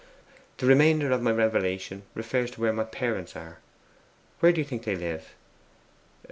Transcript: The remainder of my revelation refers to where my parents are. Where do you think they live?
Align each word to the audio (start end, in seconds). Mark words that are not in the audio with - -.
The 0.57 0.65
remainder 0.65 1.11
of 1.11 1.21
my 1.21 1.29
revelation 1.29 2.01
refers 2.15 2.49
to 2.49 2.61
where 2.61 2.73
my 2.73 2.85
parents 2.85 3.35
are. 3.35 3.59
Where 4.39 4.51
do 4.51 4.59
you 4.59 4.65
think 4.65 4.83
they 4.83 4.95
live? 4.95 5.35